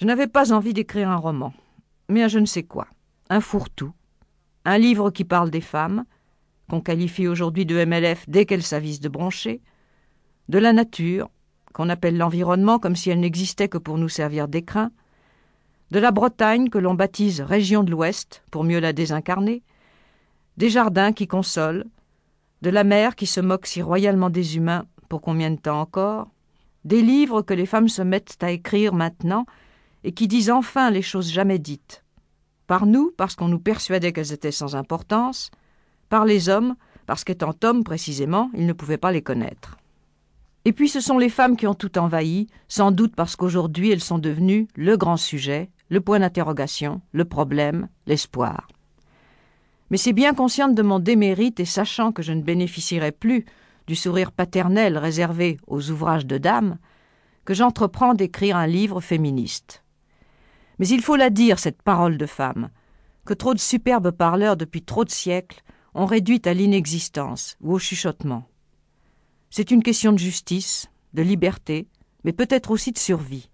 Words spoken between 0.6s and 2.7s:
d'écrire un roman, mais un je ne sais